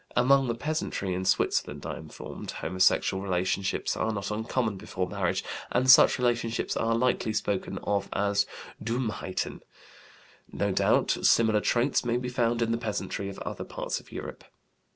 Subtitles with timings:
[0.15, 5.43] Among the peasantry in Switzerland, I am informed, homosexual relationships are not uncommon before marriage,
[5.71, 8.47] and such relationships are lightly spoken of as
[8.83, 9.61] "Dummheiten".
[10.51, 14.43] No doubt, similar traits might be found in the peasantry of other parts of Europe.